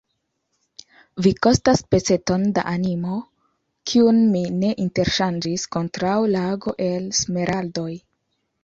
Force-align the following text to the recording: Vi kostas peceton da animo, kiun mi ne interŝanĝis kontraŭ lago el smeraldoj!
Vi 1.25 1.33
kostas 1.47 1.83
peceton 1.95 2.47
da 2.57 2.63
animo, 2.73 3.19
kiun 3.93 4.25
mi 4.33 4.43
ne 4.63 4.75
interŝanĝis 4.87 5.71
kontraŭ 5.79 6.19
lago 6.39 6.79
el 6.91 7.11
smeraldoj! 7.23 7.91